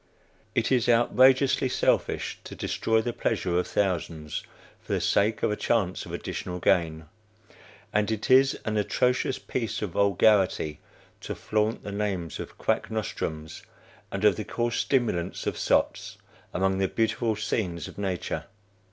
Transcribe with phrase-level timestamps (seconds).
[0.55, 4.41] It is outrageously selfish to destroy the pleasure of thousands,
[4.81, 7.05] for the sake of a chance of additional gain.
[7.93, 10.79] And it is an atrocious piece of vulgarity
[11.19, 13.61] to flaunt the names of quack nostrums,
[14.11, 16.17] and of the coarse stimulants of sots,
[16.51, 18.45] among the beautiful scenes of nature.